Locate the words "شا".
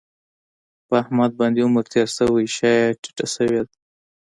2.55-2.71